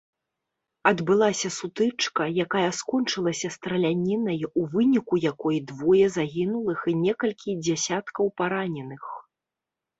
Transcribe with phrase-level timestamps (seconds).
[0.91, 9.03] Адбылася сутычка, якая скончылася стралянінай, у выніку якой двое загінулых і некалькі дзесяткаў параненых.